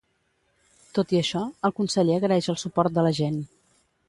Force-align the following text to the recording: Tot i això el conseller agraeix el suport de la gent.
Tot 0.97 1.13
i 1.17 1.21
això 1.23 1.43
el 1.69 1.75
conseller 1.81 2.17
agraeix 2.23 2.51
el 2.55 2.61
suport 2.65 2.97
de 2.99 3.09
la 3.11 3.15
gent. 3.23 3.43